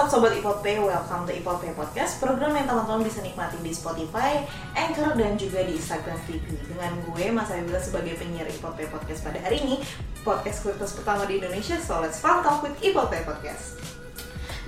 [0.00, 5.12] WhatsApp Sobat IPOP, welcome to IPOP Podcast Program yang teman-teman bisa nikmati di Spotify, Anchor,
[5.12, 6.40] dan juga di Instagram TV
[6.72, 9.76] Dengan gue, Mas Abila sebagai penyiar IPOP Podcast pada hari ini
[10.24, 13.89] Podcast kultus pertama di Indonesia, so let's fun talk with IPOP Podcast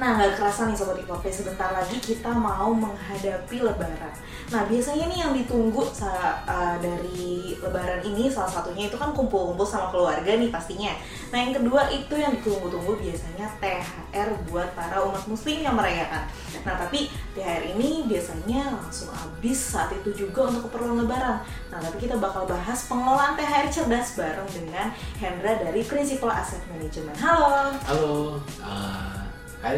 [0.00, 4.12] Nah, nggak kerasa nih Sobat IPOP, sebentar lagi kita mau menghadapi Lebaran
[4.52, 9.88] Nah, biasanya nih yang ditunggu uh, dari Lebaran ini salah satunya itu kan kumpul-kumpul sama
[9.88, 10.92] keluarga nih pastinya.
[11.32, 16.28] Nah, yang kedua itu yang ditunggu-tunggu biasanya THR buat para umat muslim yang merayakan.
[16.68, 21.40] Nah, tapi THR ini biasanya langsung habis saat itu juga untuk keperluan Lebaran.
[21.72, 27.16] Nah, tapi kita bakal bahas pengelolaan THR cerdas bareng dengan Hendra dari Principal Asset Management.
[27.16, 27.72] Halo.
[27.88, 28.31] Halo,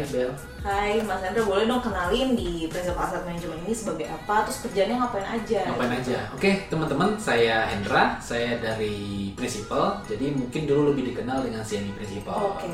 [0.05, 0.31] hai Bel.
[0.61, 5.01] Hai, Mas Hendra boleh dong kenalin di Principal Asset Management ini sebagai apa, terus kerjanya
[5.01, 5.61] ngapain aja?
[5.65, 6.17] Ngapain aja?
[6.33, 10.05] Oke, teman-teman, saya Hendra, saya dari Principal.
[10.05, 12.53] Jadi mungkin dulu lebih dikenal dengan CMI Principal.
[12.53, 12.69] Oke,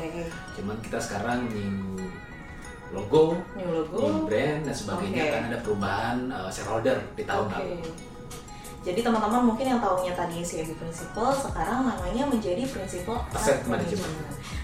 [0.60, 2.04] Cuman kita sekarang new
[2.92, 3.96] logo, new logo.
[3.96, 5.32] new brand dan sebagainya Oke.
[5.32, 7.56] karena ada perubahan uh, shareholder di tahun Oke.
[7.56, 7.76] lalu.
[8.82, 13.62] Jadi teman-teman mungkin yang tahunya tadi CMB Principal, sekarang namanya menjadi Principal Asset.
[13.62, 14.10] Management.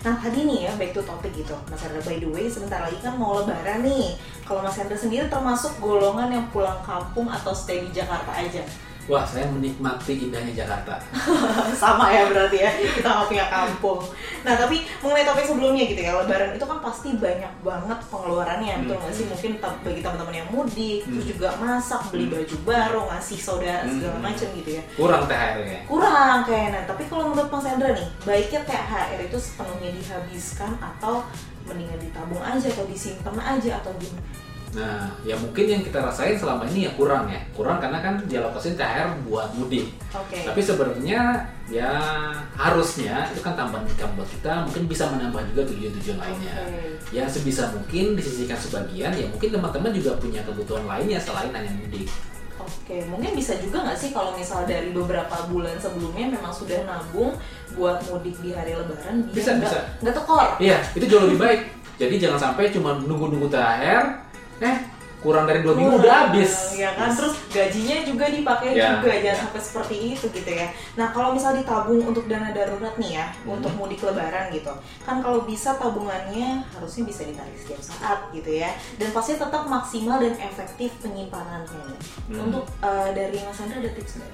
[0.02, 1.54] Nah tadi nih ya, back to topic gitu.
[1.70, 4.18] Mas Hendra by the way, sebentar lagi kan mau lebaran nih.
[4.42, 8.66] Kalau Mas Hendra sendiri termasuk golongan yang pulang kampung atau stay di Jakarta aja?
[9.08, 11.00] Wah, saya menikmati indahnya Jakarta.
[11.80, 14.04] Sama ya berarti ya, kita nggak punya kampung.
[14.44, 18.84] Nah tapi mengenai topik sebelumnya gitu ya, lebaran itu kan pasti banyak banget pengeluarannya.
[18.84, 19.24] Betul nggak sih?
[19.24, 21.32] Mungkin te- bagi teman-teman yang mudik, terus Hmm.
[21.32, 22.34] juga masak, beli Hmm.
[22.36, 24.24] baju baru, ngasih saudara segala Hmm.
[24.24, 24.82] macam gitu ya.
[24.92, 25.80] Kurang THR-nya.
[25.88, 31.24] kurang kayaknya tapi kalau menurut Mas Hendra nih baiknya THR itu sepenuhnya dihabiskan atau
[31.64, 34.20] mendingan ditabung aja atau disimpan aja atau gimana
[34.76, 37.40] Nah, ya mungkin yang kita rasain selama ini ya kurang ya.
[37.56, 39.88] Kurang karena kan dialokasin THR buat mudik.
[40.12, 41.40] oke Tapi sebenarnya
[41.72, 41.92] ya
[42.52, 46.54] harusnya itu kan tambahan income buat kita mungkin bisa menambah juga tujuan-tujuan lainnya.
[46.68, 46.84] Oke.
[47.16, 52.08] Ya sebisa mungkin disisihkan sebagian ya mungkin teman-teman juga punya kebutuhan lainnya selain hanya mudik.
[52.58, 57.32] Oke, mungkin bisa juga nggak sih kalau misal dari beberapa bulan sebelumnya memang sudah nabung
[57.72, 59.88] buat mudik di hari Lebaran Bisa, bisa.
[60.04, 60.48] nggak tekor.
[60.60, 61.60] Iya, itu jauh lebih baik.
[61.98, 64.04] Jadi jangan sampai cuma nunggu-nunggu THR,
[64.60, 64.78] eh
[65.18, 66.78] kurang dari dua minggu udah habis.
[66.78, 69.34] ya kan terus gajinya juga dipakai Ya, juga jangan ya.
[69.34, 73.58] sampai seperti itu gitu ya nah kalau misal ditabung untuk dana darurat nih ya Hmm.
[73.58, 74.70] untuk mudik lebaran gitu
[75.02, 80.18] kan kalau bisa tabungannya harusnya bisa ditarik setiap saat gitu ya dan pasti tetap maksimal
[80.18, 81.98] dan efektif penyimpanannya
[82.30, 82.38] Hmm.
[82.44, 84.30] untuk eh, dari Mas Andra ada tips nggak?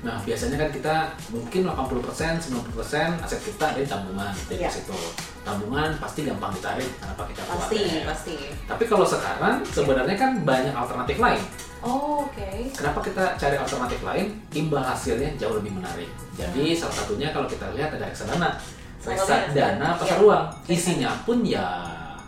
[0.00, 0.94] Nah, biasanya kan kita
[1.28, 4.68] mungkin 80%, 90% aset kita dari tabungan, Iya.
[4.68, 4.96] deposito.
[5.40, 8.04] Tabungan pasti gampang ditarik karena pakai kartu pasti ATM.
[8.04, 8.34] pasti
[8.66, 11.42] Tapi kalau sekarang sebenarnya kan banyak alternatif lain.
[11.80, 14.26] oh, oke Kenapa kita cari alternatif lain?
[14.50, 16.10] Imbal hasilnya jauh lebih menarik.
[16.34, 18.58] Jadi salah satunya kalau kita lihat ada reksadana.
[19.00, 19.96] Reksadana ya.
[19.96, 20.44] pasar uang.
[20.66, 21.62] Isinya pun ya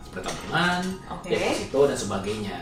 [0.01, 0.81] seperti tabungan,
[1.11, 1.29] Oke.
[1.29, 2.57] deposito dan sebagainya.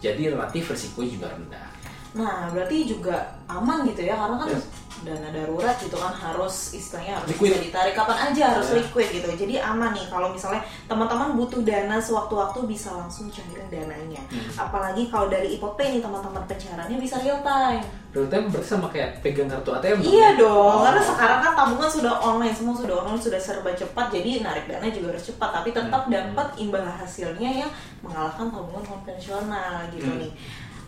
[0.00, 1.68] Jadi relatif risikonya juga rendah.
[2.12, 3.14] Nah berarti juga
[3.46, 4.60] aman gitu ya karena kan Ya.
[5.08, 7.48] dana darurat gitu kan harus istilahnya harus Liquid.
[7.48, 8.76] bisa ditarik kapan aja harus Ya.
[8.76, 14.20] liquid gitu jadi aman nih kalau misalnya teman-teman butuh dana sewaktu-waktu bisa langsung cairin dananya
[14.28, 14.44] Hmm.
[14.60, 19.22] apalagi kalau dari IPOP nih teman-teman pencairannya bisa real time Real time berarti sama kayak
[19.22, 20.02] pegang kartu ATM.
[20.02, 20.84] iya dong Oh.
[20.84, 24.84] karena sekarang kan tabungan sudah online semua sudah online sudah serba cepat jadi narik dana
[24.86, 26.12] juga harus cepat tapi tetap Hmm.
[26.12, 30.20] dapat imbal hasilnya yang mengalahkan tabungan konvensional gitu Hmm.
[30.20, 30.32] nih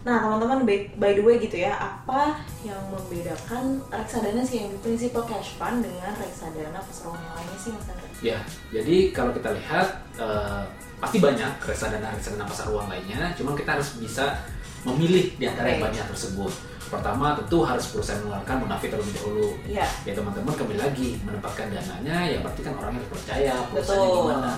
[0.02, 0.66] Nah teman-teman
[0.98, 6.10] by, the way gitu ya apa yang membedakan reksadana sih yang prinsipal cash fund dengan
[6.18, 8.08] reksadana pasar uang yang lainnya sih mas Andra?
[8.18, 8.38] Ya,
[8.74, 9.86] jadi kalau kita lihat
[10.18, 10.62] eh,
[10.98, 14.42] pasti banyak reksadana reksadana pasar uang lainnya, cuma kita harus bisa
[14.82, 16.50] memilih di antara yang banyak tersebut.
[16.90, 19.48] Pertama tentu harus berusaha mengeluarkan munafik terlebih dahulu.
[19.64, 24.18] Iya Ya teman-teman kembali lagi menempatkan dananya, ya berarti kan orangnya harus percaya perusahaannya Betul.
[24.18, 24.52] gimana.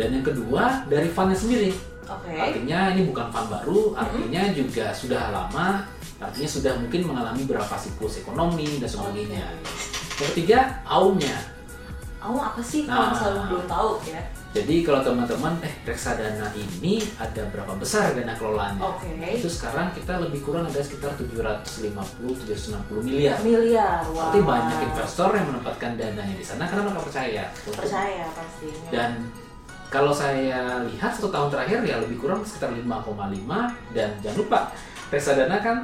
[0.00, 1.76] Dan yang kedua dari fundnya sendiri.
[2.08, 5.84] oke Artinya ini bukan fund baru, artinya juga sudah lama,
[6.16, 9.44] artinya sudah mungkin mengalami beberapa siklus ekonomi dan sebagainya.
[10.16, 11.36] Yang ketiga, aumnya.
[12.20, 13.12] Kamu apa sih kalau Nah.
[13.12, 14.20] misalnya belum tahu ya?
[14.50, 18.82] Jadi kalau teman-teman eh reksadana ini ada berapa besar dana kelolaannya?
[18.82, 19.08] Oke.
[19.40, 23.38] Itu sekarang kita lebih kurang ada sekitar 750 760 miliar.
[23.40, 24.32] Miliar, wow.
[24.32, 27.44] Berarti banyak investor yang menempatkan dananya di sana karena mereka percaya.
[27.62, 28.90] Percaya pastinya.
[28.90, 29.10] Dan
[29.90, 32.86] kalau saya lihat satu tahun terakhir ya lebih kurang sekitar 5,5
[33.90, 34.60] dan jangan lupa
[35.10, 35.76] reksadana kan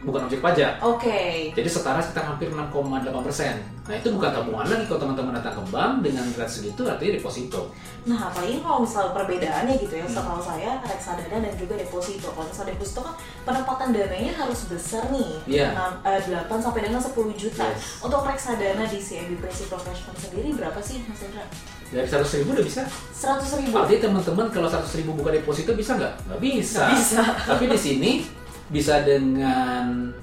[0.00, 0.80] bukan objek pajak.
[0.80, 1.52] Oke.
[1.52, 2.72] Jadi setara sekitar hampir 6,8
[3.20, 3.60] persen.
[3.84, 7.60] Nah itu bukan tabungan lagi kalau teman-teman datang ke bank dengan rate segitu artinya deposito.
[8.00, 10.14] Nah, apalagi kalau misal perbedaannya gitu ya, Hmm.
[10.14, 12.28] setahu saya reksadana dan juga deposito.
[12.30, 13.14] Kalau misal deposito kan
[13.44, 15.74] penempatan dananya harus besar nih, Iya.
[15.74, 17.66] Enam- eh, 8 sampai dengan 10 juta.
[17.66, 18.00] Yes.
[18.00, 21.44] Untuk reksadana di CIMB Principal Cash Fund sendiri berapa sih, Mas Indra?
[21.90, 22.82] Dari 100 ribu udah bisa.
[23.10, 23.74] 100 ribu.
[23.74, 26.14] Artinya teman-teman kalau 100 ribu buka deposito bisa nggak?
[26.24, 26.78] Nggak bisa.
[26.80, 27.22] Nggak bisa.
[27.44, 28.10] Tapi di sini
[28.70, 30.14] bisa dengan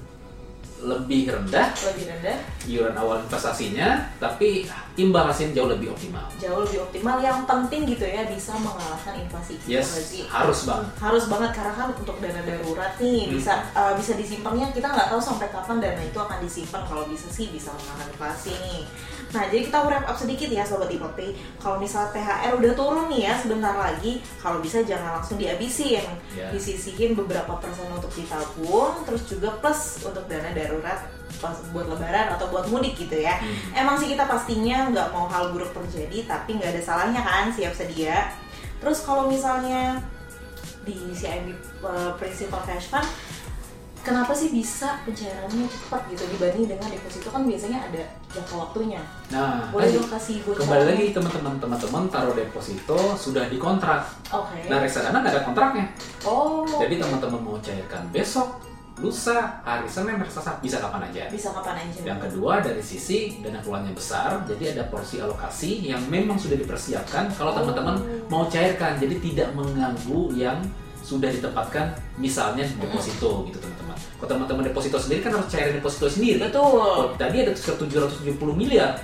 [1.08, 3.88] lebih rendah Lebih rendah, iuran awal investasinya,
[4.20, 6.28] tapi imbal hasilnya jauh lebih optimal.
[6.36, 7.16] jauh lebih optimal.
[7.16, 9.56] Yang penting gitu ya bisa mengalahkan inflasi.
[9.64, 9.88] Yes,
[10.28, 10.92] harus banget.
[11.00, 13.32] harus banget karena kan untuk dana darurat nih Hmm.
[13.32, 17.24] bisa eh, bisa disimpannya kita nggak tahu sampai kapan dana itu akan disimpan kalau bisa
[17.26, 18.84] sih bisa menahan inflasi nih
[19.28, 21.12] nah jadi kita wrap up sedikit ya sobat Ipot
[21.58, 26.00] kalau misalnya THR udah turun nih ya sebentar lagi kalau bisa jangan langsung dihabisin
[26.32, 26.48] Ya.
[26.48, 30.97] disisihin beberapa persen untuk ditabung terus juga plus untuk dana darurat
[31.38, 33.38] pas buat lebaran atau buat mudik gitu ya.
[33.38, 33.86] Hmm.
[33.86, 37.74] emang sih kita pastinya nggak mau hal buruk terjadi tapi nggak ada salahnya kan siap
[37.74, 38.30] sedia.
[38.78, 39.98] Terus kalau misalnya
[40.86, 41.52] di CIMB
[41.82, 43.08] uh, Principal Cash Fund
[44.08, 48.02] kenapa sih bisa pencairannya cepat gitu dibanding dengan deposito kan biasanya ada
[48.32, 49.02] jangka waktunya.
[49.28, 54.08] Nah, boleh dong kasih bocoran kembali lagi teman-teman teman-teman taruh deposito sudah dikontrak.
[54.32, 54.58] oke.
[54.72, 55.86] Nah, reksadana nggak ada kontraknya.
[56.24, 56.64] oh.
[56.80, 58.48] Jadi teman-teman mau cairkan besok,
[58.98, 61.30] lusa, hari Senin, hari Selasa bisa kapan aja.
[61.30, 66.02] bisa kapan aja Yang kedua dari sisi dana keluarnya besar, jadi ada porsi alokasi yang
[66.10, 68.30] memang sudah dipersiapkan kalau teman-teman Oh.
[68.30, 70.58] mau cairkan, jadi tidak mengganggu yang
[71.08, 73.96] sudah ditempatkan misalnya di deposito gitu teman-teman.
[73.96, 76.36] Kalau teman-teman deposito sendiri kan harus cairin deposito sendiri.
[76.42, 79.00] betul tadi ada sekitar 770 miliar,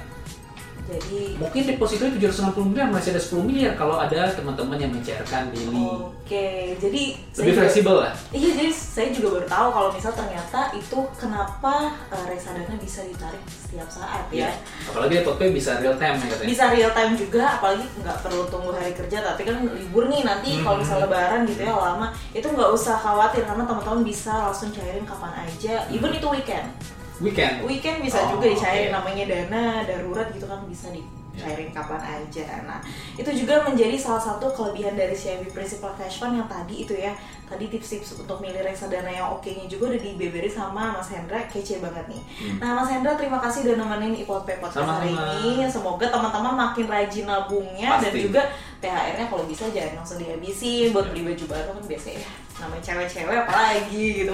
[0.85, 5.81] jadi mungkin deposito 760 miliar masih ada 10 miliar kalau ada teman-teman yang mencairkan daily.
[5.81, 7.03] oke jadi
[7.33, 8.13] saya Lebih fleksibel lah.
[8.31, 11.75] Iya, jadi saya juga baru tahu kalau misal ternyata itu kenapa
[12.13, 14.47] uh, reksadana bisa ditarik setiap saat ya.
[14.47, 14.51] Ya.
[14.87, 16.49] Apalagi Pay bisa real time ya katanya.
[16.53, 19.19] Bisa real time juga, apalagi nggak perlu tunggu hari kerja.
[19.25, 21.11] Tapi kan libur nih nanti kalau misal Hmm.
[21.11, 25.85] lebaran gitu ya lama, itu nggak usah khawatir karena teman-teman bisa langsung cairin kapan aja.
[25.91, 26.71] Even itu weekend,
[27.21, 27.63] Weekend.
[27.63, 28.97] weekend bisa Oh, juga dicairin oke.
[28.97, 32.47] namanya dana darurat gitu kan bisa dicairin kapan aja.
[32.63, 32.79] Nah
[33.15, 37.15] itu juga menjadi salah satu kelebihan dari CIMB Principal Cash Fund yang tadi itu ya
[37.45, 42.03] tadi tips-tips untuk milih reksadana yang oke-nya juga udah dibeberin sama Mas Hendra kece banget
[42.09, 42.23] nih.
[42.41, 42.57] Hmm.
[42.59, 45.63] Nah Mas Hendra terima kasih udah nemenin Ipot P Podcast hari ini.
[45.69, 48.25] Semoga teman-teman makin rajin nabungnya dan Pasti.
[48.25, 48.43] juga
[48.79, 53.37] THR-nya kalau bisa jangan langsung dihabisin buat beli baju baru kan biasanya ya, namanya cewek-cewek
[53.43, 54.33] apalagi gitu.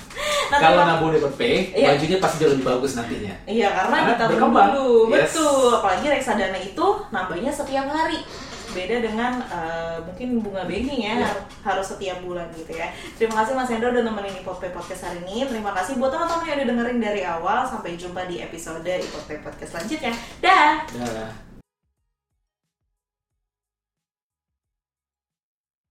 [0.50, 1.92] nah, Kalau nabung Depot Pay, Iya.
[1.92, 3.34] bajunya pasti jauh lebih bagus nantinya.
[3.44, 4.68] Iya karena, Karena kita berkembang.
[4.72, 5.32] dulu, Yes.
[5.32, 5.70] betul.
[5.76, 8.20] Apalagi reksadana itu nambahnya setiap hari.
[8.68, 11.30] Beda dengan eh, mungkin bunga BNI ya, Iya.
[11.64, 12.92] harus setiap bulan gitu ya.
[13.16, 15.48] Terima kasih Mas Hendro udah nemenin Ipot Podcast hari ini.
[15.48, 17.64] Terima kasih buat teman-teman yang udah dengerin dari awal.
[17.64, 20.12] Sampai jumpa di episode Ipot Podcast selanjutnya.
[20.40, 20.84] Dah.
[20.86, 21.47] Dah.